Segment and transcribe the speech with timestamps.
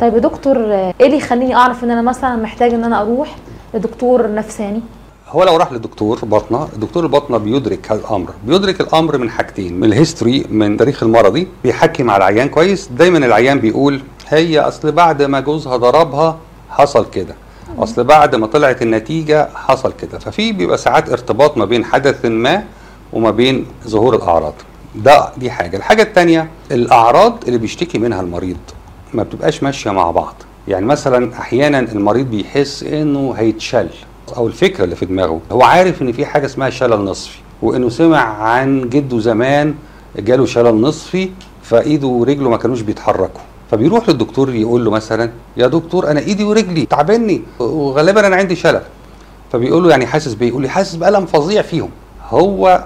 [0.00, 3.36] طيب يا دكتور آه، إيه اللي يخليني أعرف إن أنا مثلا محتاج إن أنا أروح
[3.74, 4.80] لدكتور نفساني؟
[5.28, 9.84] هو لو راح لدكتور باطنه دكتور الباطنه بيدرك هذا الامر بيدرك الأمر من حاجتين من
[9.84, 11.48] الهيستوري من تاريخ المرضي.
[11.64, 12.88] بيحكي مع العيان كويس.
[12.88, 16.38] دايما العيان بيقول هي أصل بعد ما جوزها ضربها
[16.70, 17.34] حصل كده.
[17.78, 20.18] أصل بعد ما طلعت النتيجة حصل كده.
[20.18, 22.64] ففي بيبقى ساعات ارتباط ما بين حدث ما
[23.12, 24.54] وما بين ظهور الأعراض.
[24.94, 25.76] ده دي حاجة.
[25.76, 28.56] الحاجة الثانية الأعراض اللي بيشتكي منها المريض.
[29.14, 30.34] ما بتبقاش ماشية مع بعض.
[30.68, 33.88] يعني مثلا أحيانا المريض بيحس إنه هيتشل
[34.36, 35.40] أو الفكرة اللي في دماغه.
[35.52, 39.74] هو عارف إن في حاجة اسمها شلل نصفي وإنه سمع عن جده زمان
[40.18, 41.30] جاله شلل نصفي
[41.62, 43.40] فإيده ورجله ما كانوش بيتحركوا.
[43.70, 48.82] فبيروح للدكتور يقول له مثلا يا دكتور أنا إيدي ورجلي تعبني وغالبا أنا عندي شلل.
[49.52, 51.90] فبيقول له يعني حاسس بإيه؟ يقول لي حاسس بألم فظيع فيهم.
[52.28, 52.84] هو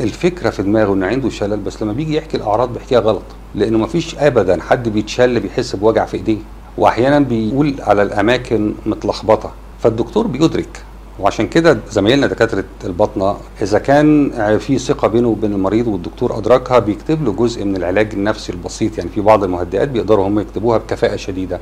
[0.00, 3.22] الفكرة في دماغه ان عنده شلل بس لما بيجي يحكي الأعراض بيحكيها غلط.
[3.54, 6.38] لأنه ما فيش ابدا حد بيتشل بيحس بوجع في إيديه.
[6.78, 9.52] واحيانا بيقول على الأماكن متلخبطة.
[9.80, 10.82] فالدكتور بيدرك.
[11.20, 17.24] وعشان كده زمايلنا دكاترة الباطنه إذا كان في ثقة بينه وبين المريض والدكتور أدركها بيكتب
[17.24, 18.98] له جزء من العلاج النفسي البسيط.
[18.98, 21.60] يعني في بعض المهدئات بيقدروا هم يكتبوها بكفاءة شديدة.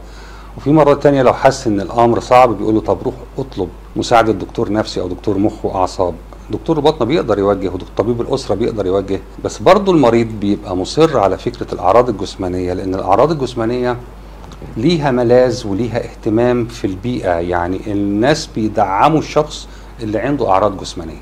[0.57, 4.73] وفي مرات تانية لو حس إن الأمر صعب بيقول له طب روح اطلب مساعدة دكتور
[4.73, 6.15] نفسي أو دكتور مخ وأعصاب.
[6.51, 11.75] دكتور الباطنه بيقدر يوجه وطبيب الأسرة بيقدر يوجه بس برضه المريض بيبقى مصر على فكرة
[11.75, 13.97] الأعراض الجسمانية لأن الأعراض الجسمانية
[14.77, 19.69] ليها ملاذ وليها اهتمام في البيئة يعني الناس بيدعموا الشخص
[20.03, 21.21] اللي عنده أعراض جسمانية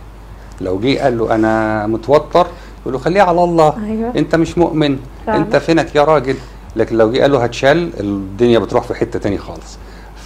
[0.60, 2.46] لو جه قال له أنا متوتر
[2.80, 4.12] يقول له خليه على الله أيوة.
[4.16, 5.38] أنت مش مؤمن فعلا.
[5.38, 6.36] أنت فينك يا راجل
[6.76, 9.78] لكن لو جه قال له هتشال الدنيا بتروح في حتة تاني خالص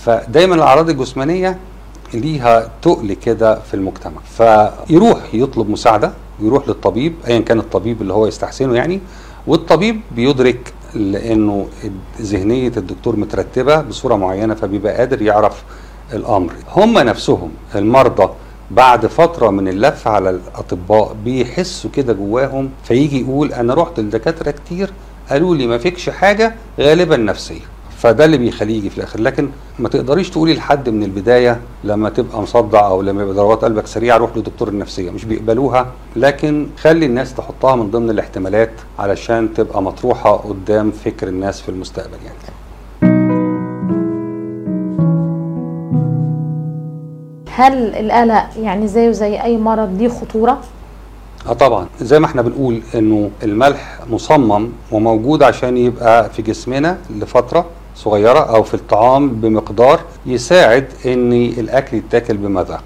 [0.04, 1.58] فدايما الأعراض الجسمانية
[2.14, 4.20] ليها تقل كده في المجتمع.
[4.36, 9.00] فيروح يطلب مساعدة يروح للطبيب ايا كان الطبيب اللي هو يستحسنه يعني
[9.46, 11.66] والطبيب بيدرك لأنه
[12.20, 15.62] ذهنية الدكتور مترتبة بصورة معينة فبيبقى قادر يعرف
[16.12, 16.52] الأمر.
[16.76, 18.28] هم نفسهم المرضى
[18.70, 24.90] بعد فترة من اللف على الأطباء بيحسوا كده جواهم فيجي يقول أنا رحت لدكاترة كتير
[25.30, 27.60] قالوا لي ما فيكش حاجة غالبا نفسية.
[27.98, 29.20] فده اللي بيخليه يجي في الآخر.
[29.20, 29.48] لكن
[29.78, 34.16] ما تقدريش تقولي لحد من البداية لما تبقى مصدع أو لما يبقى ضربات قلبك سريعة
[34.16, 35.86] روح لدكتور النفسية مش بيقبلوها.
[36.16, 42.16] لكن خلي الناس تحطها من ضمن الاحتمالات علشان تبقى مطروحة قدام فكر الناس في المستقبل
[42.24, 42.38] يعني.
[47.50, 50.60] هل القلق يعني زيه زي أي مرض ليه خطورة؟
[51.48, 51.86] آه طبعا.
[52.00, 57.66] زي ما إحنا بنقول إنه الملح مصمم وموجود عشان يبقى في جسمنا لفترة
[58.04, 62.84] صغيرة أو في الطعام بمقدار يساعد ان الأكل يتاكل بمذاق.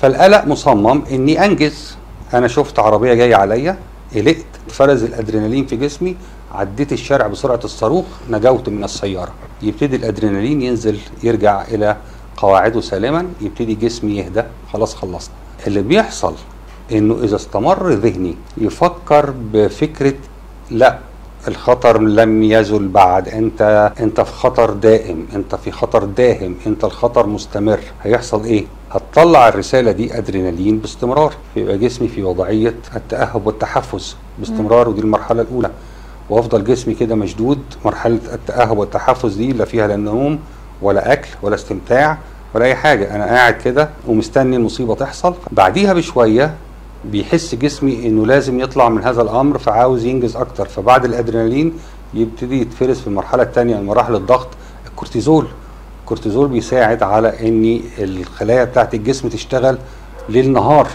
[0.00, 1.96] فالقلق مصمم إني أنجز.
[2.34, 3.78] أنا شفت عربية جاية عليا
[4.14, 6.16] قلقت فرز الأدرينالين في جسمي
[6.52, 9.32] عديت الشارع بسرعة الصاروخ نجوت من السيارة.
[9.62, 11.96] يبتدي الأدرينالين ينزل يرجع إلى
[12.36, 14.42] قواعده سالما يبتدي جسمي يهدى.
[14.72, 15.34] خلاص خلصنا.
[15.66, 16.34] اللي بيحصل
[16.92, 20.14] إنه إذا استمر ذهني يفكر بفكرة
[20.70, 20.98] لا
[21.48, 23.28] الخطر لم يزل بعد.
[23.28, 27.80] انت انت في خطر دائم انت في خطر داهم انت الخطر مستمر.
[28.02, 31.32] هيحصل إيه؟ هتطلع الرسالة دي أدرينالين باستمرار.
[31.56, 35.70] يبقى جسمي في وضعية التأهب والتحفز باستمرار ودي المرحلة الأولى.
[36.30, 40.38] وأفضل جسمي كده مشدود مرحلة التأهب والتحفز دي لا فيها لا نوم
[40.82, 42.18] ولا أكل ولا استمتاع
[42.54, 43.14] ولا أي حاجة.
[43.14, 45.34] أنا قاعد كده ومستني المصيبه تحصل.
[45.52, 46.54] بعديها بشوية
[47.10, 50.68] بيحس جسمي إنه لازم يطلع من هذا الأمر فعاوز ينجز أكتر.
[50.68, 51.72] فبعد الأدرينالين
[52.14, 54.48] يبتدي يتفرز في المرحلة الثانية من مراحل الضغط.
[54.86, 55.46] الكورتيزول
[56.00, 59.78] الكورتيزول بيساعد على إن الخلايا بتاعت الجسم تشتغل
[60.28, 60.88] ليل نهار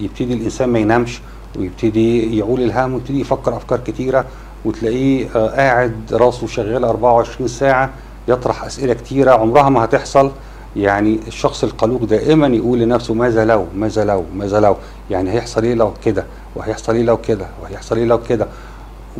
[0.00, 1.20] يبتدي الإنسان ما ينامش
[1.58, 4.24] ويبتدي يعول الهم ويبتدي يفكر أفكار كتيرة.
[4.64, 7.90] وتلاقيه آه، قاعد راسه شغال 24 ساعة
[8.28, 9.30] يطرح أسئلة كتيرة.
[9.30, 10.30] عمرها ما هتحصل.
[10.76, 14.76] يعني الشخص القلوق دائما يقول لنفسه ماذا لو ماذا لو ماذا لو.
[15.10, 16.24] يعني هيحصل إيه لو كده؟
[16.56, 18.46] وهيحصل إيه لو كده؟ وهيحصل إيه لو كده؟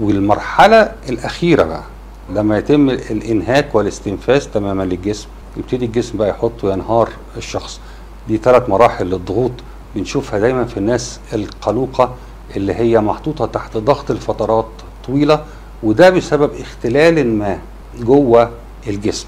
[0.01, 1.83] والمرحلة الأخيرة بقى
[2.35, 7.81] لما يتم الإنهاك والاستنفاذ تماما للجسم يبتدي الجسم بقى يحط وينهار الشخص.
[8.29, 9.53] دي ثلاث مراحل للضغوط
[9.97, 12.15] بنشوفها دايما في الناس القلوقة
[12.57, 14.69] اللي هي محطوطة تحت ضغط لفترات
[15.07, 15.45] طويلة
[15.83, 17.59] وده بسبب اختلال ما
[18.01, 18.51] جوه
[18.89, 19.27] الجسم.